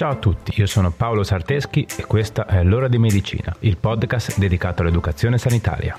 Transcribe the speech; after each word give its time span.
Ciao 0.00 0.12
a 0.12 0.16
tutti, 0.16 0.58
io 0.58 0.64
sono 0.64 0.90
Paolo 0.90 1.22
Sarteschi 1.22 1.86
e 1.98 2.06
questa 2.06 2.46
è 2.46 2.64
L'ora 2.64 2.88
di 2.88 2.96
medicina, 2.96 3.54
il 3.58 3.76
podcast 3.76 4.38
dedicato 4.38 4.80
all'educazione 4.80 5.36
sanitaria. 5.36 5.94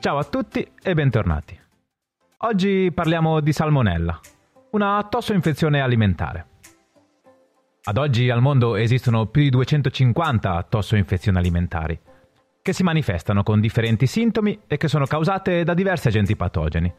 Ciao 0.00 0.16
a 0.16 0.24
tutti 0.24 0.66
e 0.82 0.94
bentornati. 0.94 1.60
Oggi 2.38 2.90
parliamo 2.94 3.40
di 3.40 3.52
salmonella, 3.52 4.18
una 4.70 5.06
tossoinfezione 5.06 5.82
alimentare. 5.82 6.46
Ad 7.84 7.96
oggi 7.96 8.30
al 8.30 8.40
mondo 8.40 8.76
esistono 8.76 9.26
più 9.26 9.42
di 9.42 9.50
250 9.50 10.66
tossoinfezioni 10.68 11.36
alimentari, 11.36 11.98
che 12.62 12.72
si 12.72 12.84
manifestano 12.84 13.42
con 13.42 13.58
differenti 13.58 14.06
sintomi 14.06 14.60
e 14.68 14.76
che 14.76 14.86
sono 14.86 15.04
causate 15.04 15.64
da 15.64 15.74
diversi 15.74 16.06
agenti 16.06 16.36
patogeni, 16.36 16.94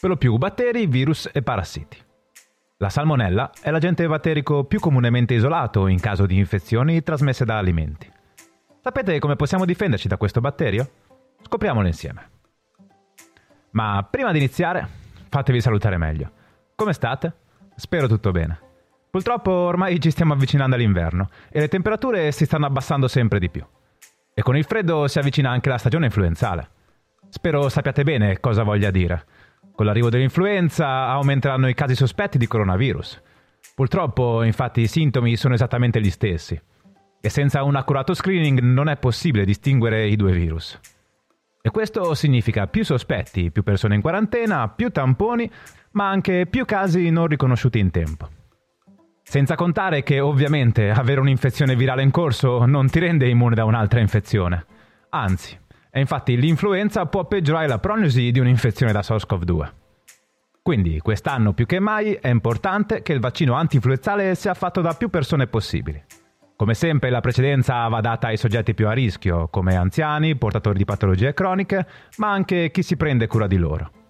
per 0.00 0.08
lo 0.08 0.16
più 0.16 0.38
batteri, 0.38 0.86
virus 0.86 1.28
e 1.30 1.42
parassiti. 1.42 1.98
La 2.78 2.88
salmonella 2.88 3.50
è 3.60 3.70
l'agente 3.70 4.06
batterico 4.06 4.64
più 4.64 4.80
comunemente 4.80 5.34
isolato 5.34 5.86
in 5.86 6.00
caso 6.00 6.24
di 6.24 6.38
infezioni 6.38 7.02
trasmesse 7.02 7.44
da 7.44 7.58
alimenti. 7.58 8.10
Sapete 8.80 9.18
come 9.18 9.36
possiamo 9.36 9.66
difenderci 9.66 10.08
da 10.08 10.16
questo 10.16 10.40
batterio? 10.40 10.90
Scopriamolo 11.42 11.86
insieme. 11.86 12.30
Ma 13.72 14.02
prima 14.10 14.32
di 14.32 14.38
iniziare, 14.38 14.88
fatevi 15.28 15.60
salutare 15.60 15.98
meglio. 15.98 16.30
Come 16.74 16.94
state? 16.94 17.34
Spero 17.76 18.08
tutto 18.08 18.30
bene. 18.30 18.71
Purtroppo 19.12 19.50
ormai 19.50 20.00
ci 20.00 20.10
stiamo 20.10 20.32
avvicinando 20.32 20.74
all'inverno 20.74 21.28
e 21.50 21.60
le 21.60 21.68
temperature 21.68 22.32
si 22.32 22.46
stanno 22.46 22.64
abbassando 22.64 23.08
sempre 23.08 23.38
di 23.38 23.50
più. 23.50 23.62
E 24.32 24.40
con 24.40 24.56
il 24.56 24.64
freddo 24.64 25.06
si 25.06 25.18
avvicina 25.18 25.50
anche 25.50 25.68
la 25.68 25.76
stagione 25.76 26.06
influenzale. 26.06 26.70
Spero 27.28 27.68
sappiate 27.68 28.04
bene 28.04 28.40
cosa 28.40 28.62
voglia 28.62 28.90
dire. 28.90 29.26
Con 29.74 29.84
l'arrivo 29.84 30.08
dell'influenza 30.08 31.08
aumenteranno 31.08 31.68
i 31.68 31.74
casi 31.74 31.94
sospetti 31.94 32.38
di 32.38 32.46
coronavirus. 32.46 33.20
Purtroppo, 33.74 34.42
infatti, 34.44 34.80
i 34.80 34.86
sintomi 34.86 35.36
sono 35.36 35.52
esattamente 35.52 36.00
gli 36.00 36.10
stessi. 36.10 36.58
E 37.20 37.28
senza 37.28 37.62
un 37.64 37.76
accurato 37.76 38.14
screening 38.14 38.60
non 38.60 38.88
è 38.88 38.96
possibile 38.96 39.44
distinguere 39.44 40.06
i 40.06 40.16
due 40.16 40.32
virus. 40.32 40.80
E 41.60 41.68
questo 41.68 42.14
significa 42.14 42.66
più 42.66 42.82
sospetti, 42.82 43.50
più 43.50 43.62
persone 43.62 43.94
in 43.94 44.00
quarantena, 44.00 44.70
più 44.70 44.90
tamponi, 44.90 45.50
ma 45.90 46.08
anche 46.08 46.46
più 46.46 46.64
casi 46.64 47.10
non 47.10 47.26
riconosciuti 47.26 47.78
in 47.78 47.90
tempo. 47.90 48.40
Senza 49.32 49.54
contare 49.54 50.02
che 50.02 50.20
ovviamente 50.20 50.90
avere 50.90 51.18
un'infezione 51.18 51.74
virale 51.74 52.02
in 52.02 52.10
corso 52.10 52.66
non 52.66 52.90
ti 52.90 52.98
rende 52.98 53.30
immune 53.30 53.54
da 53.54 53.64
un'altra 53.64 53.98
infezione. 53.98 54.66
Anzi, 55.08 55.58
e 55.90 56.00
infatti 56.00 56.36
l'influenza 56.36 57.06
può 57.06 57.24
peggiorare 57.24 57.66
la 57.66 57.78
prognosi 57.78 58.30
di 58.30 58.40
un'infezione 58.40 58.92
da 58.92 59.00
SARS-CoV-2. 59.00 59.72
Quindi 60.60 60.98
quest'anno 60.98 61.54
più 61.54 61.64
che 61.64 61.80
mai 61.80 62.12
è 62.12 62.28
importante 62.28 63.00
che 63.00 63.14
il 63.14 63.20
vaccino 63.20 63.54
antinfluenzale 63.54 64.34
sia 64.34 64.52
fatto 64.52 64.82
da 64.82 64.92
più 64.92 65.08
persone 65.08 65.46
possibili. 65.46 66.04
Come 66.54 66.74
sempre 66.74 67.08
la 67.08 67.22
precedenza 67.22 67.88
va 67.88 68.02
data 68.02 68.26
ai 68.26 68.36
soggetti 68.36 68.74
più 68.74 68.86
a 68.86 68.92
rischio, 68.92 69.48
come 69.48 69.76
anziani, 69.76 70.36
portatori 70.36 70.76
di 70.76 70.84
patologie 70.84 71.32
croniche, 71.32 71.86
ma 72.18 72.30
anche 72.30 72.70
chi 72.70 72.82
si 72.82 72.98
prende 72.98 73.28
cura 73.28 73.46
di 73.46 73.56
loro. 73.56 74.01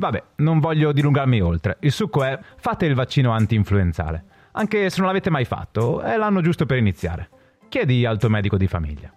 Vabbè, 0.00 0.22
non 0.36 0.60
voglio 0.60 0.92
dilungarmi 0.92 1.40
oltre. 1.40 1.78
Il 1.80 1.90
succo 1.90 2.22
è 2.22 2.38
fate 2.58 2.86
il 2.86 2.94
vaccino 2.94 3.32
anti-influenzale. 3.32 4.24
Anche 4.52 4.90
se 4.90 4.98
non 4.98 5.08
l'avete 5.08 5.28
mai 5.28 5.44
fatto, 5.44 6.00
è 6.02 6.16
l'anno 6.16 6.40
giusto 6.40 6.66
per 6.66 6.78
iniziare. 6.78 7.28
Chiedi 7.68 8.06
al 8.06 8.16
tuo 8.16 8.28
medico 8.28 8.56
di 8.56 8.68
famiglia. 8.68 9.12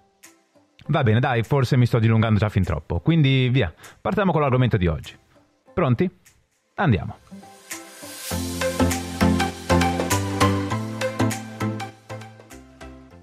Va 0.88 1.04
bene, 1.04 1.20
dai, 1.20 1.44
forse 1.44 1.78
mi 1.78 1.86
sto 1.86 2.00
dilungando 2.00 2.40
già 2.40 2.50
fin 2.50 2.64
troppo. 2.64 3.00
Quindi 3.00 3.50
via, 3.50 3.72
partiamo 4.02 4.32
con 4.32 4.42
l'argomento 4.42 4.78
di 4.78 4.88
oggi. 4.88 5.16
Pronti? 5.72 6.10
Andiamo. 6.76 7.18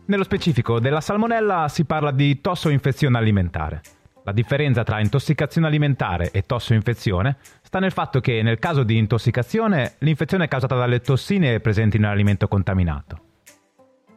Nello 0.05 0.23
specifico 0.23 0.79
della 0.79 1.01
salmonella 1.01 1.67
si 1.69 1.85
parla 1.85 2.13
di 2.13 2.41
tossoinfezione 2.41 3.19
alimentare. 3.19 3.83
La 4.29 4.35
differenza 4.35 4.85
tra 4.85 5.01
intossicazione 5.01 5.69
alimentare 5.69 6.31
e 6.33 6.43
tossoinfezione 6.43 7.39
sta 7.63 7.79
nel 7.79 7.93
fatto 7.93 8.21
che 8.21 8.43
nel 8.43 8.59
caso 8.59 8.83
di 8.83 8.99
intossicazione 8.99 9.95
l'infezione 10.01 10.45
è 10.45 10.49
causata 10.49 10.77
dalle 10.77 11.01
tossine 11.01 11.61
presenti 11.61 11.97
nell'alimento 11.97 12.47
contaminato. 12.47 13.21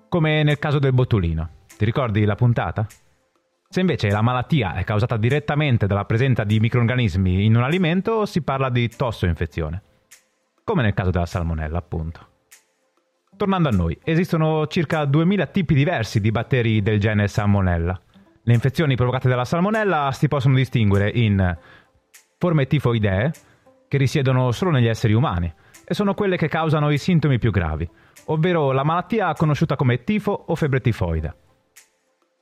Come 0.09 0.43
nel 0.43 0.59
caso 0.59 0.79
del 0.79 0.91
botulino. 0.91 1.49
Ti 1.77 1.85
ricordi 1.85 2.25
la 2.25 2.35
puntata? 2.35 2.85
Se 3.69 3.79
invece 3.79 4.09
la 4.09 4.21
malattia 4.21 4.73
è 4.73 4.83
causata 4.83 5.15
direttamente 5.15 5.87
dalla 5.87 6.03
presenza 6.03 6.43
di 6.43 6.59
microorganismi 6.59 7.45
in 7.45 7.55
un 7.55 7.63
alimento, 7.63 8.25
si 8.25 8.41
parla 8.41 8.67
di 8.67 8.89
tossoinfezione. 8.89 9.81
Come 10.65 10.81
nel 10.81 10.93
caso 10.93 11.11
della 11.11 11.25
salmonella, 11.25 11.77
appunto. 11.77 12.27
Tornando 13.37 13.69
a 13.69 13.71
noi, 13.71 13.97
esistono 14.03 14.67
circa 14.67 15.05
2000 15.05 15.45
tipi 15.45 15.73
diversi 15.73 16.19
di 16.19 16.31
batteri 16.31 16.81
del 16.81 16.99
genere 16.99 17.29
Salmonella 17.29 17.97
le 18.43 18.53
infezioni 18.53 18.95
provocate 18.95 19.29
dalla 19.29 19.45
salmonella 19.45 20.11
si 20.13 20.27
possono 20.27 20.55
distinguere 20.55 21.11
in 21.13 21.57
forme 22.37 22.65
tifoidee, 22.65 23.31
che 23.87 23.97
risiedono 23.97 24.51
solo 24.51 24.71
negli 24.71 24.87
esseri 24.87 25.13
umani, 25.13 25.53
e 25.85 25.93
sono 25.93 26.15
quelle 26.15 26.37
che 26.37 26.47
causano 26.47 26.89
i 26.89 26.97
sintomi 26.97 27.37
più 27.37 27.51
gravi, 27.51 27.87
ovvero 28.25 28.71
la 28.71 28.83
malattia 28.83 29.33
conosciuta 29.33 29.75
come 29.75 30.03
tifo 30.03 30.31
o 30.47 30.55
febbre 30.55 30.81
tifoide. 30.81 31.35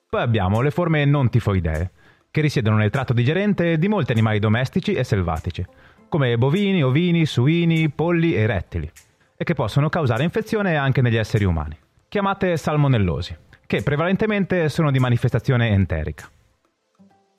Poi 0.09 0.21
abbiamo 0.21 0.61
le 0.61 0.71
forme 0.71 1.03
non 1.03 1.29
tifoidee, 1.29 1.91
che 2.31 2.41
risiedono 2.41 2.77
nel 2.77 2.91
tratto 2.91 3.11
digerente 3.11 3.77
di 3.77 3.87
molti 3.87 4.11
animali 4.11 4.39
domestici 4.39 4.93
e 4.93 5.03
selvatici, 5.03 5.65
come 6.07 6.37
bovini, 6.37 6.81
ovini, 6.81 7.25
suini, 7.25 7.89
polli 7.89 8.35
e 8.35 8.45
rettili, 8.45 8.89
e 9.35 9.43
che 9.43 9.53
possono 9.53 9.89
causare 9.89 10.23
infezione 10.23 10.77
anche 10.77 11.01
negli 11.01 11.17
esseri 11.17 11.43
umani, 11.43 11.77
chiamate 12.07 12.55
salmonellosi 12.55 13.47
che 13.69 13.83
prevalentemente 13.83 14.67
sono 14.67 14.89
di 14.89 14.97
manifestazione 14.97 15.69
enterica. 15.69 16.27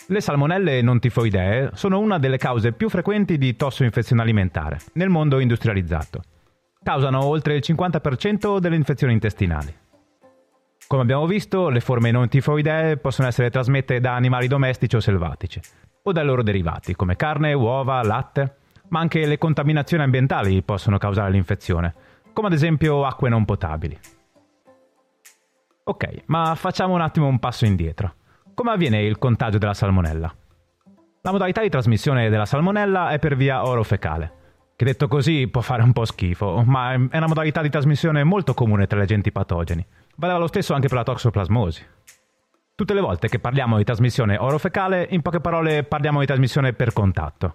Le 0.07 0.21
salmonelle 0.21 0.81
non 0.81 1.01
tifoidee 1.01 1.71
sono 1.75 1.99
una 1.99 2.21
delle 2.21 2.37
cause 2.37 2.71
più 2.71 2.89
frequenti 2.89 3.37
di 3.37 3.57
tossoinfezione 3.57 4.23
alimentare 4.23 4.79
nel 4.93 5.09
mondo 5.09 5.41
industrializzato. 5.41 6.23
Causano 6.85 7.25
oltre 7.25 7.57
il 7.57 7.65
50% 7.67 8.59
delle 8.61 8.77
infezioni 8.77 9.13
intestinali. 9.13 9.75
Come 10.87 11.03
abbiamo 11.03 11.27
visto, 11.27 11.69
le 11.69 11.81
forme 11.81 12.13
non 12.13 12.29
tifoidee 12.29 12.99
possono 12.99 13.27
essere 13.27 13.51
trasmesse 13.51 13.99
da 13.99 14.15
animali 14.15 14.47
domestici 14.47 14.95
o 14.95 15.01
selvatici, 15.01 15.61
o 16.05 16.13
dai 16.13 16.25
loro 16.25 16.45
derivati, 16.45 16.95
come 16.95 17.17
carne, 17.17 17.55
uova, 17.55 18.05
latte, 18.05 18.55
ma 18.91 19.01
anche 19.01 19.27
le 19.27 19.37
contaminazioni 19.37 20.05
ambientali 20.05 20.63
possono 20.63 20.97
causare 20.97 21.33
l'infezione, 21.33 21.93
come 22.33 22.47
ad 22.47 22.53
esempio 22.53 23.05
acque 23.05 23.29
non 23.29 23.45
potabili. 23.45 23.99
Ok, 25.91 26.23
ma 26.27 26.55
facciamo 26.55 26.95
un 26.95 27.01
attimo 27.01 27.27
un 27.27 27.41
passo 27.41 27.65
indietro. 27.65 28.15
Come 28.55 28.71
avviene 28.71 29.03
il 29.03 29.19
contagio 29.19 29.59
della 29.59 29.75
salmonella? 29.75 30.33
La 31.23 31.33
modalità 31.33 31.63
di 31.63 31.69
trasmissione 31.69 32.29
della 32.29 32.47
salmonella 32.47 33.11
è 33.11 33.19
per 33.19 33.35
via 33.35 33.67
orofecale, 33.67 34.33
che 34.77 34.85
detto 34.85 35.09
così 35.09 35.49
può 35.49 35.63
fare 35.63 35.83
un 35.83 35.93
po' 35.93 36.05
schifo, 36.05 36.63
ma 36.65 36.93
è 36.93 37.17
una 37.17 37.27
modalità 37.27 37.61
di 37.61 37.71
trasmissione 37.71 38.23
molto 38.23 38.55
comune 38.55 38.87
tra 38.87 39.01
gli 39.01 39.03
agenti 39.03 39.33
patogeni. 39.33 39.85
Valeva 40.15 40.39
lo 40.39 40.47
stesso 40.47 40.75
anche 40.75 40.87
per 40.87 40.99
la 40.99 41.03
toxoplasmosi. 41.03 41.85
Tutte 42.77 42.95
le 42.95 43.01
volte 43.01 43.27
che 43.27 43.41
parliamo 43.41 43.77
di 43.77 43.83
trasmissione 43.83 44.37
orofecale, 44.39 45.09
in 45.11 45.23
poche 45.23 45.41
parole 45.41 45.83
parliamo 45.83 46.21
di 46.21 46.27
trasmissione 46.27 46.73
per 46.73 46.93
contatto. 46.93 47.53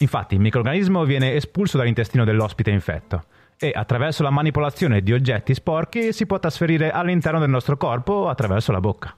Infatti 0.00 0.34
il 0.34 0.40
microorganismo 0.42 1.04
viene 1.04 1.32
espulso 1.32 1.78
dall'intestino 1.78 2.24
dell'ospite 2.24 2.70
infetto 2.70 3.24
e 3.62 3.72
attraverso 3.74 4.22
la 4.22 4.30
manipolazione 4.30 5.02
di 5.02 5.12
oggetti 5.12 5.52
sporchi 5.52 6.14
si 6.14 6.24
può 6.24 6.38
trasferire 6.38 6.90
all'interno 6.90 7.38
del 7.38 7.50
nostro 7.50 7.76
corpo 7.76 8.28
attraverso 8.30 8.72
la 8.72 8.80
bocca, 8.80 9.14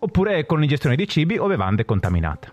oppure 0.00 0.44
con 0.46 0.58
l'ingestione 0.58 0.96
di 0.96 1.06
cibi 1.06 1.38
o 1.38 1.46
bevande 1.46 1.84
contaminate. 1.84 2.50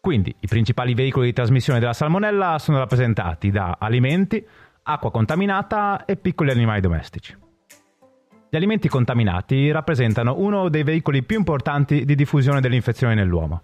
Quindi 0.00 0.32
i 0.38 0.46
principali 0.46 0.94
veicoli 0.94 1.26
di 1.26 1.32
trasmissione 1.32 1.80
della 1.80 1.92
salmonella 1.92 2.60
sono 2.60 2.78
rappresentati 2.78 3.50
da 3.50 3.76
alimenti, 3.80 4.46
acqua 4.84 5.10
contaminata 5.10 6.04
e 6.04 6.14
piccoli 6.14 6.52
animali 6.52 6.80
domestici. 6.80 7.36
Gli 8.48 8.54
alimenti 8.54 8.88
contaminati 8.88 9.72
rappresentano 9.72 10.36
uno 10.38 10.68
dei 10.68 10.84
veicoli 10.84 11.24
più 11.24 11.38
importanti 11.38 12.04
di 12.04 12.14
diffusione 12.14 12.60
dell'infezione 12.60 13.14
nell'uomo. 13.14 13.62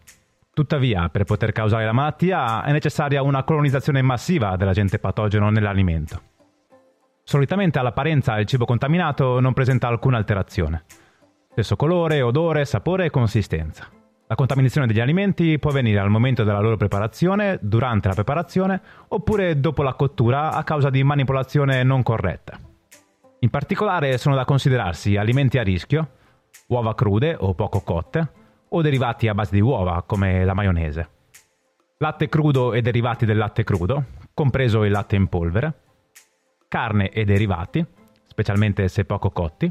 Tuttavia, 0.54 1.08
per 1.08 1.24
poter 1.24 1.50
causare 1.50 1.86
la 1.86 1.92
malattia 1.92 2.62
è 2.62 2.72
necessaria 2.72 3.22
una 3.22 3.42
colonizzazione 3.42 4.02
massiva 4.02 4.54
dell'agente 4.56 4.98
patogeno 4.98 5.48
nell'alimento. 5.48 6.20
Solitamente 7.22 7.78
all'apparenza 7.78 8.38
il 8.38 8.44
cibo 8.44 8.66
contaminato 8.66 9.40
non 9.40 9.54
presenta 9.54 9.88
alcuna 9.88 10.18
alterazione. 10.18 10.84
Stesso 11.52 11.74
colore, 11.74 12.20
odore, 12.20 12.66
sapore 12.66 13.06
e 13.06 13.10
consistenza. 13.10 13.88
La 14.26 14.34
contaminazione 14.34 14.86
degli 14.86 15.00
alimenti 15.00 15.58
può 15.58 15.70
avvenire 15.70 16.00
al 16.00 16.10
momento 16.10 16.44
della 16.44 16.60
loro 16.60 16.76
preparazione, 16.76 17.58
durante 17.62 18.08
la 18.08 18.14
preparazione 18.14 18.80
oppure 19.08 19.58
dopo 19.58 19.82
la 19.82 19.94
cottura 19.94 20.52
a 20.52 20.64
causa 20.64 20.90
di 20.90 21.02
manipolazione 21.02 21.82
non 21.82 22.02
corretta. 22.02 22.58
In 23.38 23.48
particolare 23.48 24.18
sono 24.18 24.34
da 24.34 24.44
considerarsi 24.44 25.16
alimenti 25.16 25.56
a 25.56 25.62
rischio, 25.62 26.10
uova 26.66 26.94
crude 26.94 27.36
o 27.38 27.54
poco 27.54 27.80
cotte, 27.80 28.40
o 28.74 28.82
derivati 28.82 29.28
a 29.28 29.34
base 29.34 29.54
di 29.54 29.60
uova 29.60 30.02
come 30.06 30.44
la 30.44 30.54
maionese. 30.54 31.08
Latte 31.98 32.28
crudo 32.28 32.72
e 32.72 32.82
derivati 32.82 33.24
del 33.24 33.36
latte 33.36 33.64
crudo, 33.64 34.04
compreso 34.34 34.84
il 34.84 34.90
latte 34.90 35.16
in 35.16 35.28
polvere, 35.28 35.72
carne 36.68 37.10
e 37.10 37.24
derivati, 37.24 37.84
specialmente 38.26 38.88
se 38.88 39.04
poco 39.04 39.30
cotti, 39.30 39.70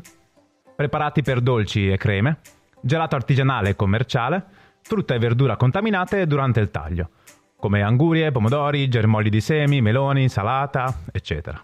preparati 0.75 1.21
per 1.21 1.41
dolci 1.41 1.91
e 1.91 1.97
creme, 1.97 2.39
gelato 2.79 3.15
artigianale 3.15 3.69
e 3.69 3.75
commerciale, 3.75 4.45
frutta 4.81 5.13
e 5.13 5.19
verdura 5.19 5.57
contaminate 5.57 6.25
durante 6.27 6.59
il 6.59 6.71
taglio, 6.71 7.09
come 7.57 7.81
angurie, 7.81 8.31
pomodori, 8.31 8.87
germogli 8.87 9.29
di 9.29 9.41
semi, 9.41 9.81
meloni, 9.81 10.21
insalata, 10.21 11.01
eccetera. 11.11 11.61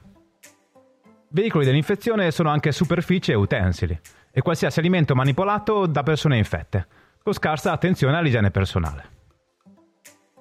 Veicoli 1.30 1.66
dell'infezione 1.66 2.32
sono 2.32 2.50
anche 2.50 2.72
superfici 2.72 3.32
e 3.32 3.36
utensili, 3.36 4.00
e 4.32 4.42
qualsiasi 4.42 4.80
alimento 4.80 5.16
manipolato 5.16 5.88
da 5.88 6.04
persone 6.04 6.38
infette, 6.38 6.88
con 7.28 7.36
scarsa 7.36 7.74
attenzione 7.74 8.16
all'igiene 8.16 8.52
personale. 8.52 9.04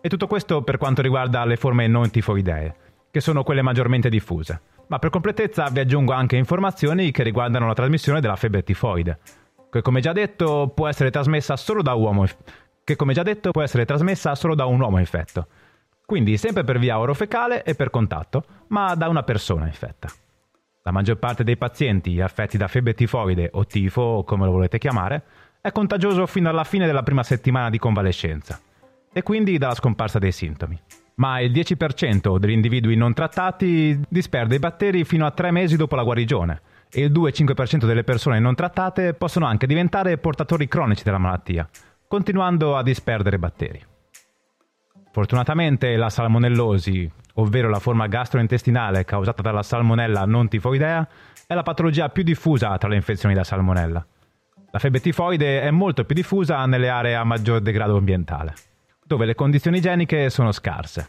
E 0.01 0.09
tutto 0.09 0.29
questo 0.29 0.63
per 0.63 0.77
quanto 0.77 1.03
riguarda 1.03 1.45
le 1.45 1.57
forme 1.57 1.89
non 1.89 2.11
tifoidee, 2.11 2.77
che 3.11 3.19
sono 3.19 3.43
quelle 3.43 3.61
maggiormente 3.61 4.09
diffuse. 4.09 4.61
Ma 4.87 5.01
per 5.01 5.11
completezza 5.11 5.69
vi 5.69 5.81
aggiungo 5.81 6.13
anche 6.13 6.37
informazioni 6.37 7.11
che 7.11 7.25
riguardano 7.25 7.67
la 7.67 7.75
trasmissione 7.75 8.21
della 8.21 8.37
febbre 8.37 8.63
tifoide, 8.63 9.19
che 9.69 9.83
come 9.83 10.01
già 10.01 10.13
detto 10.13 10.71
può 10.73 10.87
essere 10.87 11.11
trasmessa 11.11 11.57
solo 11.57 11.83
da, 11.83 11.95
uomo, 11.95 12.25
che 12.85 12.95
come 12.95 13.15
già 13.15 13.25
detto 13.25 13.51
può 13.51 13.63
essere 13.63 13.85
trasmessa 13.85 14.37
solo 14.37 14.55
da 14.55 14.67
un 14.67 14.79
uomo 14.79 15.01
infetto. 15.01 15.49
Quindi 16.07 16.37
sempre 16.37 16.63
per 16.63 16.79
via 16.79 17.01
orofecale 17.01 17.65
e 17.65 17.75
per 17.75 17.91
contatto, 17.91 18.45
ma 18.69 18.95
da 18.95 19.09
una 19.09 19.25
persona 19.25 19.67
infetta. 19.67 20.09
La 20.85 20.93
maggior 20.93 21.17
parte 21.17 21.43
dei 21.43 21.57
pazienti 21.57 22.21
affetti 22.21 22.57
da 22.57 22.69
febbre 22.69 22.95
tifoide 22.95 23.51
o 23.55 23.67
tifo, 23.67 24.23
come 24.25 24.45
lo 24.45 24.53
volete 24.53 24.79
chiamare, 24.79 25.25
è 25.67 25.73
contagioso 25.73 26.27
fino 26.27 26.49
alla 26.49 26.63
fine 26.63 26.87
della 26.87 27.03
prima 27.03 27.25
settimana 27.25 27.71
di 27.71 27.79
convalescenza 27.79 28.61
e 29.13 29.23
quindi 29.25 29.59
dalla 29.59 29.75
scomparsa 29.75 30.21
dei 30.21 30.31
sintomi. 30.31 30.81
Ma 31.17 31.41
il 31.41 31.51
10% 31.51 32.37
degli 32.39 32.53
individui 32.53 32.95
non 32.95 33.13
trattati 33.13 34.01
disperde 34.09 34.55
i 34.55 34.61
batteri 34.61 35.03
fino 35.05 35.27
a 35.27 35.33
3 35.33 35.51
mesi 35.51 35.77
dopo 35.77 35.97
la 35.97 36.05
guarigione 36.05 36.61
e 36.89 37.03
il 37.03 37.11
2-5% 37.11 37.85
delle 37.85 38.05
persone 38.05 38.39
non 38.39 38.55
trattate 38.55 39.15
possono 39.15 39.47
anche 39.47 39.67
diventare 39.67 40.19
portatori 40.19 40.69
cronici 40.69 41.03
della 41.03 41.19
malattia, 41.19 41.69
continuando 42.07 42.77
a 42.77 42.85
disperdere 42.85 43.37
batteri. 43.37 43.85
Fortunatamente 45.11 45.97
la 45.97 46.11
salmonellosi, 46.11 47.11
ovvero 47.35 47.69
la 47.69 47.81
forma 47.81 48.07
gastrointestinale 48.07 49.05
causata 49.05 49.43
dalla 49.43 49.65
salmonella 49.65 50.27
non 50.27 50.47
tifoidea, 50.47 51.09
è 51.45 51.55
la 51.55 51.65
patologia 51.65 52.09
più 52.11 52.23
diffusa 52.23 52.79
tra 52.79 52.89
le 52.89 52.95
infezioni 52.95 53.35
da 53.35 53.43
salmonella. 53.43 54.07
La 54.77 54.83
febbre 54.83 55.01
tifoide 55.01 55.63
è 55.63 55.71
molto 55.71 56.05
più 56.05 56.15
diffusa 56.15 56.67
nelle 56.67 56.91
aree 56.91 57.15
a 57.15 57.25
maggior 57.25 57.61
degrado 57.61 57.97
ambientale, 57.97 58.53
dove 59.03 59.25
le 59.25 59.35
condizioni 59.35 59.79
igieniche 59.79 60.29
sono 60.29 60.53
scarse. 60.53 61.09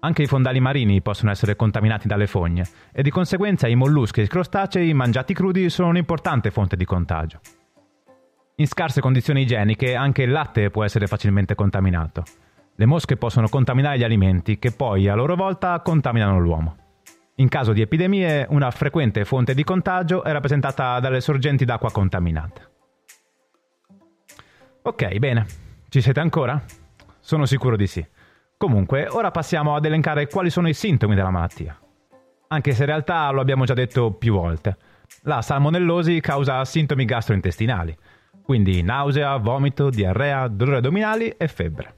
Anche 0.00 0.22
i 0.22 0.26
fondali 0.26 0.58
marini 0.58 1.00
possono 1.00 1.30
essere 1.30 1.54
contaminati 1.54 2.08
dalle 2.08 2.26
fogne 2.26 2.66
e 2.92 3.02
di 3.02 3.10
conseguenza 3.10 3.68
i 3.68 3.76
molluschi 3.76 4.18
e 4.18 4.24
i 4.24 4.28
crostacei 4.28 4.92
mangiati 4.94 5.32
crudi 5.32 5.70
sono 5.70 5.90
un'importante 5.90 6.50
fonte 6.50 6.74
di 6.74 6.84
contagio. 6.84 7.38
In 8.56 8.66
scarse 8.66 9.00
condizioni 9.00 9.42
igieniche 9.42 9.94
anche 9.94 10.24
il 10.24 10.32
latte 10.32 10.70
può 10.70 10.82
essere 10.82 11.06
facilmente 11.06 11.54
contaminato 11.54 12.24
le 12.74 12.86
mosche 12.86 13.16
possono 13.16 13.48
contaminare 13.48 13.98
gli 13.98 14.02
alimenti 14.02 14.58
che 14.58 14.72
poi 14.72 15.06
a 15.06 15.14
loro 15.14 15.36
volta 15.36 15.78
contaminano 15.80 16.40
l'uomo. 16.40 16.76
In 17.36 17.48
caso 17.48 17.72
di 17.72 17.80
epidemie, 17.80 18.46
una 18.50 18.70
frequente 18.70 19.24
fonte 19.24 19.54
di 19.54 19.62
contagio 19.62 20.24
è 20.24 20.32
rappresentata 20.32 20.98
dalle 20.98 21.20
sorgenti 21.20 21.64
d'acqua 21.64 21.92
contaminate. 21.92 22.71
Ok, 24.84 25.16
bene. 25.18 25.46
Ci 25.88 26.00
siete 26.00 26.18
ancora? 26.18 26.60
Sono 27.20 27.46
sicuro 27.46 27.76
di 27.76 27.86
sì. 27.86 28.04
Comunque, 28.56 29.06
ora 29.08 29.30
passiamo 29.30 29.76
ad 29.76 29.84
elencare 29.84 30.26
quali 30.26 30.50
sono 30.50 30.68
i 30.68 30.74
sintomi 30.74 31.14
della 31.14 31.30
malattia. 31.30 31.78
Anche 32.48 32.72
se 32.72 32.80
in 32.80 32.88
realtà 32.88 33.30
lo 33.30 33.40
abbiamo 33.40 33.64
già 33.64 33.74
detto 33.74 34.10
più 34.10 34.34
volte. 34.34 34.76
La 35.22 35.40
salmonellosi 35.40 36.20
causa 36.20 36.64
sintomi 36.64 37.04
gastrointestinali, 37.04 37.96
quindi 38.42 38.82
nausea, 38.82 39.36
vomito, 39.36 39.88
diarrea, 39.88 40.48
dolori 40.48 40.78
addominali 40.78 41.28
e 41.28 41.46
febbre. 41.46 41.94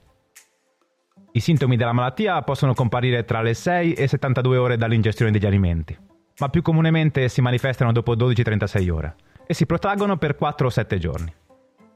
I 1.31 1.39
sintomi 1.39 1.77
della 1.77 1.91
malattia 1.91 2.39
possono 2.43 2.75
comparire 2.75 3.25
tra 3.25 3.41
le 3.41 3.55
6 3.55 3.93
e 3.93 4.07
72 4.07 4.57
ore 4.57 4.77
dall'ingestione 4.77 5.31
degli 5.31 5.45
alimenti, 5.45 5.97
ma 6.37 6.49
più 6.49 6.61
comunemente 6.61 7.29
si 7.29 7.41
manifestano 7.41 7.91
dopo 7.91 8.15
12-36 8.15 8.89
ore 8.91 9.15
e 9.47 9.55
si 9.55 9.65
protraggono 9.65 10.17
per 10.17 10.35
4 10.35 10.67
o 10.67 10.69
7 10.69 10.97
giorni. 10.99 11.33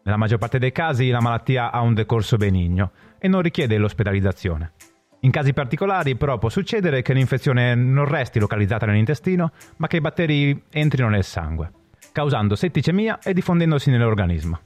Nella 0.10 0.22
maggior 0.22 0.40
parte 0.40 0.58
dei 0.58 0.72
casi 0.72 1.12
la 1.12 1.22
malattia 1.22 1.72
ha 1.72 1.82
un 1.82 1.94
decorso 1.94 2.36
benigno 2.36 2.94
e 3.20 3.28
non 3.28 3.44
richiede 3.44 3.78
l'ospedalizzazione. 3.78 4.72
In 5.20 5.30
casi 5.30 5.54
particolari 5.54 6.16
però 6.16 6.40
può 6.40 6.50
succedere 6.50 7.04
che 7.04 7.14
l'infezione 7.14 7.76
non 7.76 8.06
resti 8.06 8.40
localizzata 8.40 8.88
nell'intestino, 8.88 9.52
ma 9.78 9.86
che 9.86 9.98
i 9.98 10.02
batteri 10.02 10.64
entrino 10.72 11.10
nel 11.10 11.24
sangue, 11.24 11.72
causando 12.12 12.56
setticemia 12.56 13.20
e 13.20 13.36
diffondendosi 13.36 13.92
nell'organismo, 13.92 14.60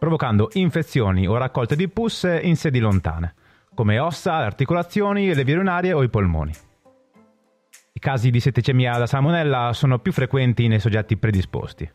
provocando 0.00 0.48
infezioni 0.54 1.28
o 1.28 1.36
raccolte 1.36 1.76
di 1.76 1.88
pus 1.88 2.26
in 2.42 2.56
sedi 2.56 2.80
lontane, 2.80 3.34
come 3.74 4.00
ossa, 4.00 4.34
articolazioni, 4.34 5.32
le 5.32 5.44
vie 5.44 5.54
urinarie 5.54 5.92
o 5.92 6.02
i 6.02 6.08
polmoni. 6.08 6.50
I 7.92 8.00
casi 8.00 8.30
di 8.30 8.40
setticemia 8.40 8.98
da 8.98 9.06
salmonella 9.06 9.72
sono 9.74 10.00
più 10.00 10.10
frequenti 10.10 10.66
nei 10.66 10.80
soggetti 10.80 11.16
predisposti, 11.16 11.88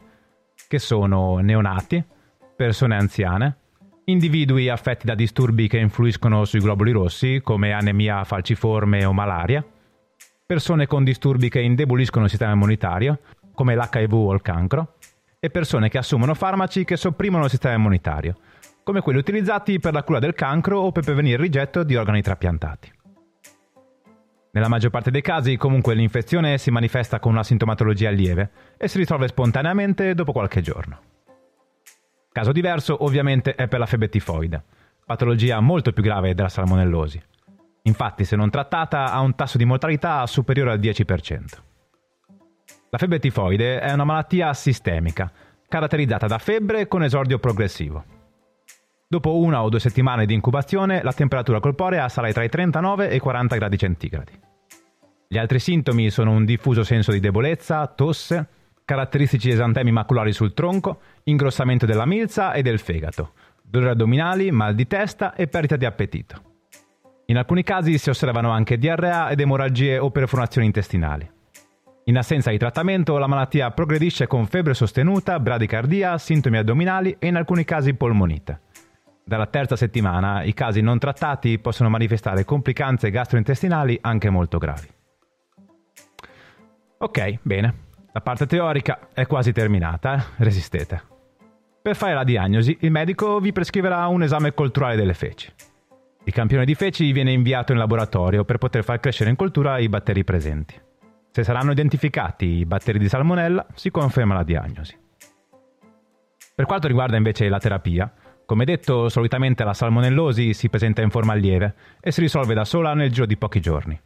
che 0.70 0.80
sono 0.80 1.40
neonati, 1.40 2.22
persone 2.64 2.96
anziane, 2.96 3.58
individui 4.06 4.70
affetti 4.70 5.06
da 5.06 5.16
disturbi 5.16 5.68
che 5.68 5.80
influiscono 5.80 6.46
sui 6.46 6.62
globuli 6.62 6.92
rossi, 6.92 7.42
come 7.44 7.74
anemia 7.74 8.24
falciforme 8.24 9.04
o 9.04 9.12
malaria, 9.12 9.62
persone 10.46 10.88
con 10.88 11.04
disturbi 11.04 11.50
che 11.50 11.60
indeboliscono 11.60 12.24
il 12.24 12.30
sistema 12.30 12.54
immunitario, 12.54 13.20
come 13.54 13.76
l'HIV 13.76 14.14
o 14.14 14.34
il 14.34 14.42
cancro, 14.42 14.96
e 15.42 15.50
persone 15.50 15.90
che 15.90 15.98
assumono 15.98 16.34
farmaci 16.34 16.86
che 16.86 16.96
sopprimono 16.96 17.44
il 17.44 17.50
sistema 17.50 17.76
immunitario, 17.76 18.38
come 18.82 19.02
quelli 19.02 19.20
utilizzati 19.20 19.78
per 19.82 19.92
la 19.92 20.04
cura 20.04 20.20
del 20.20 20.34
cancro 20.34 20.80
o 20.80 20.94
per 20.94 21.04
prevenire 21.04 21.36
il 21.36 21.42
rigetto 21.42 21.84
di 21.84 21.98
organi 21.98 22.22
trapiantati. 22.22 22.92
Nella 24.52 24.70
maggior 24.70 24.90
parte 24.90 25.12
dei 25.12 25.22
casi 25.22 25.58
comunque 25.58 25.96
l'infezione 25.96 26.58
si 26.58 26.72
manifesta 26.72 27.20
con 27.20 27.34
una 27.34 27.44
sintomatologia 27.44 28.10
lieve 28.10 28.52
e 28.78 28.88
si 28.88 29.00
risolve 29.00 29.28
spontaneamente 29.28 30.14
dopo 30.14 30.32
qualche 30.32 30.62
giorno. 30.62 31.13
Caso 32.34 32.52
diverso 32.52 33.04
ovviamente 33.04 33.54
è 33.54 33.68
per 33.68 33.78
la 33.78 33.86
febbre 33.86 34.10
tifoide, 34.10 34.64
patologia 35.06 35.60
molto 35.60 35.92
più 35.92 36.02
grave 36.02 36.34
della 36.34 36.50
salmonellosi. 36.50 37.22
Infatti 37.84 38.26
se 38.26 38.36
non 38.36 38.50
trattata 38.50 39.12
ha 39.12 39.20
un 39.20 39.36
tasso 39.36 39.60
di 39.60 39.66
mortalità 39.66 40.26
superiore 40.26 40.72
al 40.72 40.80
10%. 40.80 41.44
La 42.90 42.98
febbre 42.98 43.20
tifoide 43.20 43.80
è 43.80 43.94
una 43.94 44.04
malattia 44.04 44.52
sistemica, 44.56 45.32
caratterizzata 45.68 46.26
da 46.26 46.40
febbre 46.40 46.88
con 46.88 47.04
esordio 47.04 47.38
progressivo. 47.38 48.04
Dopo 49.08 49.38
una 49.38 49.62
o 49.62 49.70
due 49.70 49.80
settimane 49.80 50.26
di 50.26 50.34
incubazione, 50.34 51.04
la 51.04 51.14
temperatura 51.14 51.60
corporea 51.60 52.10
sarà 52.10 52.32
tra 52.32 52.44
i 52.44 52.50
39 52.50 53.10
e 53.10 53.16
i 53.16 53.20
40 53.20 53.56
gradi 53.58 53.78
centigradi. 53.78 54.40
Gli 55.28 55.38
altri 55.38 55.60
sintomi 55.60 56.10
sono 56.10 56.32
un 56.32 56.46
diffuso 56.46 56.84
senso 56.84 57.12
di 57.12 57.20
debolezza, 57.20 57.86
tosse, 57.86 58.48
caratteristici 58.86 59.50
esantemi 59.50 59.92
maculari 59.92 60.34
sul 60.34 60.54
tronco, 60.54 61.02
ingrossamento 61.24 61.86
della 61.86 62.06
milza 62.06 62.54
e 62.54 62.62
del 62.62 62.80
fegato, 62.80 63.34
dolori 63.62 63.92
addominali, 63.92 64.52
mal 64.52 64.76
di 64.76 64.88
testa 64.88 65.34
e 65.36 65.48
perdita 65.48 65.76
di 65.76 65.86
appetito. 65.86 66.52
In 67.26 67.38
alcuni 67.38 67.64
casi 67.64 67.98
si 67.98 68.10
osservano 68.10 68.52
anche 68.52 68.78
diarrea 68.78 69.30
ed 69.30 69.40
emorragie 69.40 69.98
o 69.98 70.12
perforazioni 70.12 70.68
intestinali. 70.68 71.30
In 72.06 72.18
assenza 72.18 72.52
di 72.52 72.58
trattamento, 72.58 73.18
la 73.18 73.28
malattia 73.28 73.72
progredisce 73.72 74.28
con 74.28 74.46
febbre 74.46 74.74
sostenuta, 74.74 75.40
bradicardia, 75.40 76.18
sintomi 76.18 76.58
addominali 76.58 77.16
e 77.18 77.28
in 77.28 77.38
alcuni 77.38 77.64
casi 77.64 77.94
polmonite. 77.94 78.60
Dalla 79.24 79.46
terza 79.46 79.78
settimana 79.78 80.44
i 80.44 80.54
casi 80.54 80.82
non 80.82 81.00
trattati 81.00 81.58
possono 81.60 81.90
manifestare 81.90 82.44
complicanze 82.44 83.10
gastrointestinali 83.10 83.98
anche 84.02 84.30
molto 84.30 84.58
gravi. 84.58 84.88
Ok, 86.98 87.40
bene. 87.42 87.92
La 88.16 88.22
parte 88.22 88.46
teorica 88.46 89.08
è 89.12 89.26
quasi 89.26 89.52
terminata, 89.52 90.16
eh? 90.16 90.44
resistete. 90.44 91.02
Per 91.82 91.96
fare 91.96 92.14
la 92.14 92.24
diagnosi, 92.24 92.78
il 92.82 92.92
medico 92.92 93.40
vi 93.40 93.52
prescriverà 93.52 94.06
un 94.06 94.22
esame 94.22 94.54
culturale 94.54 94.96
delle 94.96 95.16
feci. 95.16 95.52
Il 96.24 96.32
campione 96.32 96.64
di 96.64 96.76
feci 96.76 97.12
viene 97.12 97.32
inviato 97.32 97.72
in 97.72 97.80
laboratorio 97.80 98.46
per 98.46 98.60
poter 98.60 98.84
far 98.84 99.00
crescere 99.00 99.32
in 99.32 99.36
cultura 99.36 99.80
i 99.80 99.90
batteri 99.90 100.24
presenti. 100.24 100.80
Se 101.32 101.44
saranno 101.44 101.72
identificati 101.72 102.46
i 102.46 102.66
batteri 102.68 103.00
di 103.00 103.10
salmonella, 103.10 103.66
si 103.74 103.90
conferma 103.90 104.36
la 104.36 104.44
diagnosi. 104.44 104.96
Per 106.54 106.66
quanto 106.68 106.88
riguarda 106.88 107.18
invece 107.18 107.50
la 107.50 107.58
terapia, 107.58 108.14
come 108.46 108.64
detto, 108.64 109.10
solitamente 109.10 109.64
la 109.64 109.74
salmonellosi 109.74 110.54
si 110.54 110.70
presenta 110.70 111.02
in 111.02 111.10
forma 111.10 111.34
lieve 111.34 111.74
e 112.00 112.12
si 112.12 112.22
risolve 112.22 112.54
da 112.54 112.64
sola 112.64 112.94
nel 112.94 113.12
giro 113.12 113.26
di 113.26 113.38
pochi 113.38 113.60
giorni. 113.60 114.00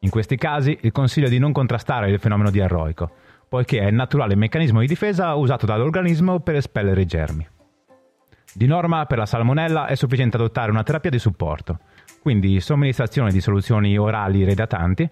In 0.00 0.10
questi 0.10 0.36
casi 0.36 0.78
il 0.82 0.92
consiglio 0.92 1.26
è 1.26 1.30
di 1.30 1.38
non 1.38 1.52
contrastare 1.52 2.10
il 2.10 2.20
fenomeno 2.20 2.50
diarroico, 2.50 3.10
poiché 3.48 3.80
è 3.80 3.86
il 3.86 3.94
naturale 3.94 4.34
meccanismo 4.34 4.80
di 4.80 4.86
difesa 4.86 5.34
usato 5.34 5.66
dall'organismo 5.66 6.40
per 6.40 6.56
espellere 6.56 7.00
i 7.00 7.06
germi. 7.06 7.46
Di 8.52 8.66
norma 8.66 9.04
per 9.06 9.18
la 9.18 9.26
salmonella 9.26 9.86
è 9.86 9.94
sufficiente 9.94 10.36
adottare 10.36 10.70
una 10.70 10.82
terapia 10.82 11.10
di 11.10 11.18
supporto, 11.18 11.78
quindi 12.22 12.58
somministrazione 12.60 13.30
di 13.30 13.40
soluzioni 13.40 13.96
orali 13.98 14.44
reidratanti, 14.44 15.08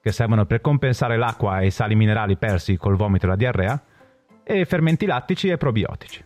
che 0.00 0.12
servono 0.12 0.46
per 0.46 0.60
compensare 0.60 1.16
l'acqua 1.16 1.60
e 1.60 1.66
i 1.66 1.70
sali 1.70 1.94
minerali 1.94 2.36
persi 2.36 2.76
col 2.76 2.96
vomito 2.96 3.26
e 3.26 3.28
la 3.30 3.36
diarrea, 3.36 3.82
e 4.44 4.64
fermenti 4.64 5.06
lattici 5.06 5.48
e 5.48 5.56
probiotici. 5.56 6.24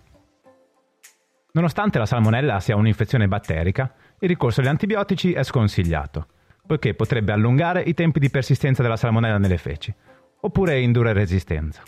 Nonostante 1.52 1.98
la 1.98 2.06
salmonella 2.06 2.60
sia 2.60 2.76
un'infezione 2.76 3.28
batterica, 3.28 3.92
il 4.18 4.28
ricorso 4.28 4.60
agli 4.60 4.66
antibiotici 4.66 5.32
è 5.32 5.42
sconsigliato, 5.42 6.26
poiché 6.66 6.94
potrebbe 6.94 7.32
allungare 7.32 7.80
i 7.80 7.94
tempi 7.94 8.18
di 8.18 8.30
persistenza 8.30 8.82
della 8.82 8.96
salmonella 8.96 9.38
nelle 9.38 9.56
feci, 9.56 9.94
oppure 10.40 10.80
indurre 10.80 11.12
resistenza. 11.12 11.83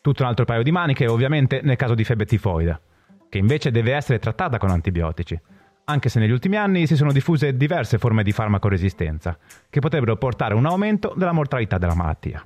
Tutto 0.00 0.22
un 0.22 0.28
altro 0.28 0.44
paio 0.44 0.62
di 0.62 0.70
maniche 0.70 1.06
ovviamente 1.06 1.60
nel 1.62 1.76
caso 1.76 1.94
di 1.94 2.04
febbre 2.04 2.24
tifoide, 2.24 2.80
che 3.28 3.38
invece 3.38 3.70
deve 3.70 3.94
essere 3.94 4.18
trattata 4.18 4.58
con 4.58 4.70
antibiotici, 4.70 5.38
anche 5.84 6.08
se 6.08 6.20
negli 6.20 6.30
ultimi 6.30 6.56
anni 6.56 6.86
si 6.86 6.96
sono 6.96 7.12
diffuse 7.12 7.56
diverse 7.56 7.98
forme 7.98 8.22
di 8.22 8.32
farmacoresistenza, 8.32 9.36
che 9.68 9.80
potrebbero 9.80 10.16
portare 10.16 10.54
a 10.54 10.56
un 10.56 10.66
aumento 10.66 11.12
della 11.16 11.32
mortalità 11.32 11.78
della 11.78 11.94
malattia. 11.94 12.44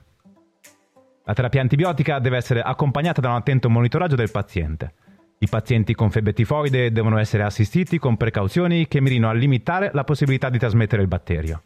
La 1.27 1.33
terapia 1.33 1.61
antibiotica 1.61 2.19
deve 2.19 2.37
essere 2.37 2.61
accompagnata 2.61 3.21
da 3.21 3.31
un 3.31 3.37
attento 3.37 3.71
monitoraggio 3.71 4.15
del 4.15 4.31
paziente. 4.31 4.93
I 5.39 5.49
pazienti 5.49 5.95
con 5.95 6.11
febbre 6.11 6.33
tifoide 6.33 6.93
devono 6.93 7.19
essere 7.19 7.43
assistiti 7.43 7.99
con 7.99 8.17
precauzioni 8.17 8.89
che 8.89 9.01
mirino 9.01 9.29
a 9.29 9.33
limitare 9.33 9.91
la 9.93 10.05
possibilità 10.05 10.49
di 10.49 10.59
trasmettere 10.59 11.03
il 11.03 11.09
batterio, 11.09 11.63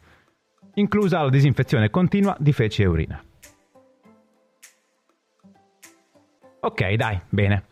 inclusa 0.79 1.21
la 1.21 1.29
disinfezione 1.29 1.89
continua 1.89 2.35
di 2.39 2.53
feci 2.53 2.81
e 2.81 2.85
urina. 2.85 3.23
Ok, 6.61 6.93
dai, 6.93 7.19
bene. 7.29 7.63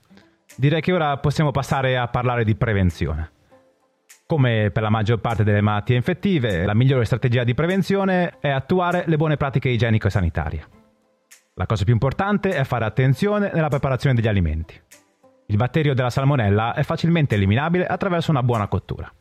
Direi 0.55 0.81
che 0.81 0.93
ora 0.93 1.17
possiamo 1.17 1.51
passare 1.51 1.97
a 1.97 2.07
parlare 2.07 2.43
di 2.43 2.55
prevenzione. 2.55 3.31
Come 4.25 4.71
per 4.71 4.83
la 4.83 4.89
maggior 4.89 5.19
parte 5.19 5.43
delle 5.43 5.61
malattie 5.61 5.95
infettive, 5.95 6.65
la 6.65 6.73
migliore 6.73 7.05
strategia 7.05 7.43
di 7.43 7.53
prevenzione 7.53 8.37
è 8.39 8.49
attuare 8.49 9.03
le 9.07 9.15
buone 9.17 9.37
pratiche 9.37 9.69
igienico-sanitarie. 9.69 10.65
La 11.53 11.65
cosa 11.65 11.83
più 11.83 11.93
importante 11.93 12.49
è 12.49 12.63
fare 12.63 12.85
attenzione 12.85 13.51
nella 13.53 13.69
preparazione 13.69 14.15
degli 14.15 14.27
alimenti. 14.27 14.79
Il 15.47 15.55
batterio 15.55 15.93
della 15.93 16.09
salmonella 16.09 16.73
è 16.73 16.83
facilmente 16.83 17.35
eliminabile 17.35 17.85
attraverso 17.85 18.31
una 18.31 18.43
buona 18.43 18.67
cottura. 18.67 19.11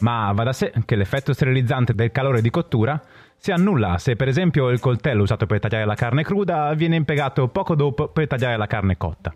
Ma 0.00 0.32
va 0.32 0.44
da 0.44 0.52
sé 0.52 0.72
che 0.84 0.96
l'effetto 0.96 1.32
sterilizzante 1.32 1.94
del 1.94 2.10
calore 2.10 2.40
di 2.40 2.50
cottura 2.50 3.00
si 3.36 3.52
annulla 3.52 3.98
se 3.98 4.16
per 4.16 4.28
esempio 4.28 4.68
il 4.70 4.80
coltello 4.80 5.22
usato 5.22 5.46
per 5.46 5.60
tagliare 5.60 5.86
la 5.86 5.94
carne 5.94 6.22
cruda 6.22 6.72
viene 6.74 6.96
impiegato 6.96 7.48
poco 7.48 7.74
dopo 7.74 8.08
per 8.08 8.26
tagliare 8.26 8.56
la 8.56 8.66
carne 8.66 8.96
cotta. 8.96 9.34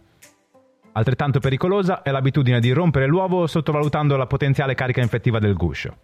Altrettanto 0.92 1.40
pericolosa 1.40 2.02
è 2.02 2.10
l'abitudine 2.10 2.60
di 2.60 2.70
rompere 2.70 3.06
l'uovo 3.06 3.46
sottovalutando 3.46 4.16
la 4.16 4.26
potenziale 4.26 4.74
carica 4.74 5.00
infettiva 5.00 5.38
del 5.38 5.54
guscio. 5.54 5.96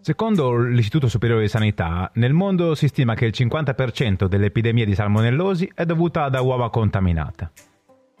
Secondo 0.00 0.56
l'Istituto 0.56 1.08
Superiore 1.08 1.42
di 1.42 1.48
Sanità, 1.48 2.10
nel 2.14 2.32
mondo 2.32 2.74
si 2.74 2.88
stima 2.88 3.14
che 3.14 3.26
il 3.26 3.34
50% 3.36 4.26
delle 4.26 4.46
epidemie 4.46 4.86
di 4.86 4.94
salmonellosi 4.94 5.70
è 5.74 5.84
dovuta 5.84 6.28
da 6.28 6.40
uova 6.42 6.70
contaminate, 6.70 7.50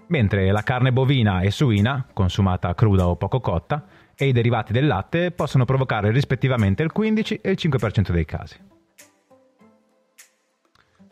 mentre 0.08 0.50
la 0.50 0.62
carne 0.62 0.92
bovina 0.92 1.40
e 1.40 1.50
suina, 1.50 2.06
consumata 2.12 2.74
cruda 2.74 3.08
o 3.08 3.16
poco 3.16 3.40
cotta, 3.40 3.84
e 4.16 4.26
i 4.26 4.32
derivati 4.32 4.72
del 4.72 4.86
latte 4.86 5.30
possono 5.30 5.64
provocare 5.64 6.10
rispettivamente 6.10 6.82
il 6.82 6.92
15 6.92 7.40
e 7.42 7.50
il 7.50 7.58
5% 7.60 8.10
dei 8.10 8.24
casi. 8.24 8.58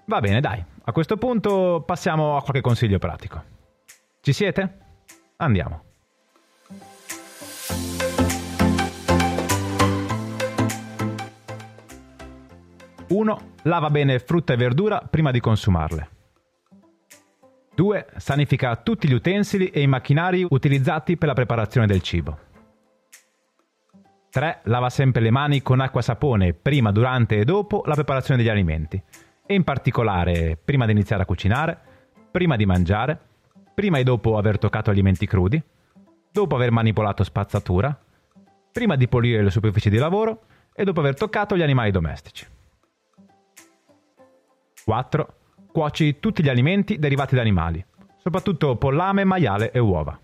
Va 0.07 0.21
bene, 0.21 0.41
dai, 0.41 0.63
a 0.85 0.93
questo 0.93 1.17
punto 1.17 1.83
passiamo 1.87 2.37
a 2.37 2.43
qualche 2.43 2.61
consiglio 2.61 2.99
pratico. 2.99 3.43
Ci 4.21 4.33
siete? 4.33 4.79
Andiamo. 5.37 5.83
Uno, 13.09 13.53
Lava 13.67 13.89
bene 13.89 14.19
frutta 14.19 14.53
e 14.53 14.57
verdura 14.57 14.99
prima 14.99 15.31
di 15.31 15.41
consumarle. 15.41 16.09
2. 17.75 18.07
Sanifica 18.17 18.77
tutti 18.77 19.09
gli 19.09 19.15
utensili 19.15 19.71
e 19.71 19.81
i 19.81 19.87
macchinari 19.87 20.47
utilizzati 20.49 21.17
per 21.17 21.29
la 21.29 21.35
preparazione 21.35 21.87
del 21.87 22.03
cibo. 22.03 22.44
3. 24.35 24.63
Lava 24.65 24.91
sempre 24.91 25.23
le 25.23 25.31
mani 25.31 25.63
con 25.63 25.79
acqua 25.79 26.01
e 26.01 26.03
sapone 26.03 26.55
prima, 26.55 26.91
durante 26.91 27.39
e 27.39 27.45
dopo 27.45 27.85
la 27.87 27.95
preparazione 27.95 28.43
degli 28.43 28.51
alimenti 28.51 29.01
e 29.47 29.55
in 29.55 29.63
particolare 29.63 30.59
prima 30.63 30.87
di 30.87 30.91
iniziare 30.91 31.23
a 31.23 31.25
cucinare, 31.25 31.79
prima 32.33 32.57
di 32.57 32.67
mangiare 32.67 33.19
prima 33.73 33.99
e 33.99 34.03
dopo 34.03 34.37
aver 34.37 34.59
toccato 34.59 34.91
alimenti 34.91 35.27
crudi, 35.27 35.63
dopo 36.33 36.57
aver 36.57 36.73
manipolato 36.73 37.23
spazzatura, 37.23 37.97
prima 38.73 38.97
di 38.97 39.07
pulire 39.07 39.43
le 39.43 39.51
superfici 39.51 39.89
di 39.89 39.99
lavoro 39.99 40.47
e 40.73 40.83
dopo 40.83 40.99
aver 40.99 41.15
toccato 41.15 41.57
gli 41.57 41.63
animali 41.63 41.93
domestici. 41.93 42.45
4. 44.85 45.35
Cuoci 45.71 46.19
tutti 46.19 46.43
gli 46.43 46.49
alimenti 46.49 46.99
derivati 46.99 47.37
da 47.37 47.41
animali, 47.41 47.85
soprattutto 48.17 48.75
pollame, 48.75 49.23
maiale 49.23 49.71
e 49.71 49.79
uova. 49.79 50.19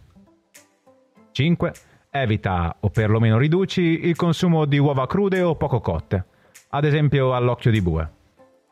5. 1.30 1.72
Evita 2.12 2.78
o 2.80 2.90
perlomeno 2.90 3.38
riduci 3.38 3.80
il 4.06 4.16
consumo 4.16 4.64
di 4.64 4.78
uova 4.78 5.06
crude 5.06 5.42
o 5.42 5.54
poco 5.54 5.78
cotte, 5.78 6.24
ad 6.70 6.84
esempio 6.84 7.36
all'occhio 7.36 7.70
di 7.70 7.80
bue, 7.80 8.10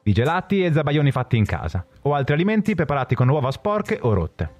di 0.02 0.12
gelati 0.12 0.64
e 0.64 0.72
zabaioni 0.72 1.12
fatti 1.12 1.36
in 1.36 1.44
casa, 1.44 1.86
o 2.02 2.14
altri 2.14 2.34
alimenti 2.34 2.74
preparati 2.74 3.14
con 3.14 3.28
uova 3.28 3.52
sporche 3.52 3.96
o 4.02 4.12
rotte. 4.12 4.54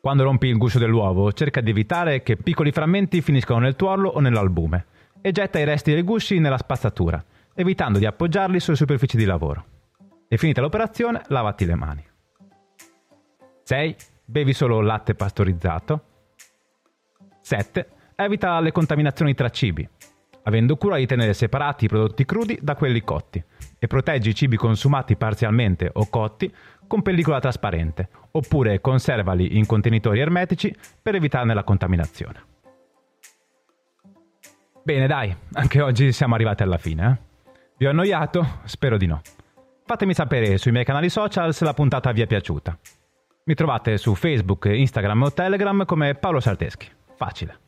Quando 0.00 0.24
rompi 0.24 0.48
il 0.48 0.56
guscio 0.56 0.80
dell'uovo, 0.80 1.32
cerca 1.32 1.60
di 1.60 1.70
evitare 1.70 2.24
che 2.24 2.36
piccoli 2.36 2.72
frammenti 2.72 3.20
finiscano 3.20 3.60
nel 3.60 3.76
tuorlo 3.76 4.08
o 4.08 4.18
nell'albume 4.18 4.86
e 5.20 5.30
getta 5.30 5.60
i 5.60 5.64
resti 5.64 5.92
dei 5.92 6.02
gusci 6.02 6.40
nella 6.40 6.58
spazzatura, 6.58 7.24
evitando 7.54 8.00
di 8.00 8.06
appoggiarli 8.06 8.58
sulle 8.58 8.74
superfici 8.74 9.16
di 9.16 9.24
lavoro. 9.24 9.64
E 10.26 10.36
finita 10.38 10.60
l'operazione, 10.60 11.22
lavati 11.28 11.64
le 11.64 11.74
mani. 11.76 12.04
6. 13.62 13.96
Bevi 14.24 14.52
solo 14.52 14.80
latte 14.80 15.14
pastorizzato. 15.14 16.02
7. 17.46 17.88
Evita 18.16 18.58
le 18.58 18.72
contaminazioni 18.72 19.32
tra 19.32 19.50
cibi, 19.50 19.88
avendo 20.42 20.76
cura 20.76 20.96
di 20.96 21.06
tenere 21.06 21.32
separati 21.32 21.84
i 21.84 21.88
prodotti 21.88 22.24
crudi 22.24 22.58
da 22.60 22.74
quelli 22.74 23.02
cotti 23.02 23.40
e 23.78 23.86
proteggi 23.86 24.30
i 24.30 24.34
cibi 24.34 24.56
consumati 24.56 25.14
parzialmente 25.14 25.88
o 25.92 26.08
cotti 26.10 26.52
con 26.88 27.02
pellicola 27.02 27.38
trasparente, 27.38 28.08
oppure 28.32 28.80
conservali 28.80 29.56
in 29.58 29.64
contenitori 29.64 30.18
ermetici 30.18 30.74
per 31.00 31.14
evitarne 31.14 31.54
la 31.54 31.62
contaminazione. 31.62 32.42
Bene 34.82 35.06
dai, 35.06 35.32
anche 35.52 35.80
oggi 35.80 36.10
siamo 36.10 36.34
arrivati 36.34 36.64
alla 36.64 36.78
fine. 36.78 37.06
Eh? 37.06 37.50
Vi 37.76 37.86
ho 37.86 37.90
annoiato? 37.90 38.58
Spero 38.64 38.96
di 38.96 39.06
no. 39.06 39.20
Fatemi 39.84 40.14
sapere 40.14 40.58
sui 40.58 40.72
miei 40.72 40.84
canali 40.84 41.08
social 41.08 41.54
se 41.54 41.64
la 41.64 41.74
puntata 41.74 42.10
vi 42.10 42.22
è 42.22 42.26
piaciuta. 42.26 42.76
Mi 43.44 43.54
trovate 43.54 43.98
su 43.98 44.16
Facebook, 44.16 44.64
Instagram 44.64 45.22
o 45.22 45.32
Telegram 45.32 45.84
come 45.84 46.16
Paolo 46.16 46.40
Sarteschi. 46.40 46.95
Facile. 47.16 47.58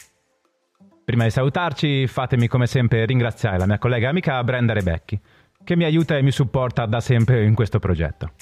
Prima 1.04 1.24
di 1.24 1.30
salutarci, 1.30 2.06
fatemi 2.06 2.48
come 2.48 2.66
sempre 2.66 3.06
ringraziare 3.06 3.58
la 3.58 3.66
mia 3.66 3.78
collega 3.78 4.10
amica 4.10 4.44
Brenda 4.44 4.74
Rebecchi, 4.74 5.18
che 5.64 5.74
mi 5.74 5.84
aiuta 5.84 6.16
e 6.16 6.22
mi 6.22 6.30
supporta 6.30 6.84
da 6.84 7.00
sempre 7.00 7.44
in 7.44 7.54
questo 7.54 7.78
progetto. 7.78 8.32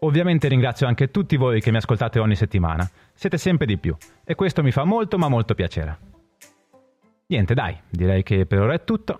Ovviamente 0.00 0.48
ringrazio 0.48 0.86
anche 0.86 1.10
tutti 1.10 1.36
voi 1.36 1.60
che 1.60 1.70
mi 1.70 1.78
ascoltate 1.78 2.18
ogni 2.18 2.36
settimana. 2.36 2.88
Siete 3.14 3.38
sempre 3.38 3.66
di 3.66 3.78
più 3.78 3.96
e 4.24 4.34
questo 4.34 4.62
mi 4.62 4.70
fa 4.70 4.84
molto 4.84 5.18
ma 5.18 5.28
molto 5.28 5.54
piacere. 5.54 5.98
Niente, 7.26 7.54
dai, 7.54 7.76
direi 7.88 8.22
che 8.22 8.46
per 8.46 8.60
ora 8.60 8.74
è 8.74 8.84
tutto. 8.84 9.18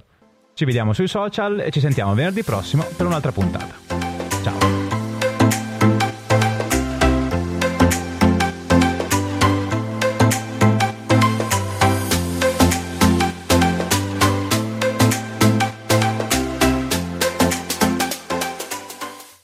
Ci 0.55 0.65
vediamo 0.65 0.93
sui 0.93 1.09
social 1.09 1.61
e 1.61 1.71
ci 1.71 1.81
sentiamo 1.81 2.15
venerdì 2.15 2.43
prossimo 2.43 2.85
per 2.97 3.07
un'altra 3.07 3.33
puntata. 3.33 4.78